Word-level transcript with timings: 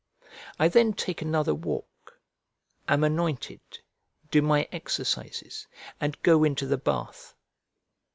I 0.57 0.67
then 0.67 0.93
take 0.93 1.21
another 1.21 1.53
walk, 1.53 2.19
am 2.87 3.03
anointed, 3.03 3.61
do 4.31 4.41
my 4.41 4.67
exercises, 4.71 5.67
and 5.99 6.19
go 6.23 6.43
into 6.43 6.65
the 6.65 6.79
bath. 6.79 7.35